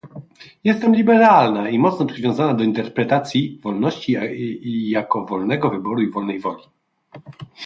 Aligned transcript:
Jestem 0.63 0.93
liberalna 0.95 1.69
i 1.69 1.79
mocno 1.79 2.05
przywiązana 2.05 2.53
do 2.53 2.63
interpretacji 2.63 3.59
wolności 3.63 4.15
jako 4.89 5.25
wolnego 5.25 5.69
wyboru 5.69 6.01
i 6.01 6.09
wolnej 6.11 6.39
woli 6.39 6.63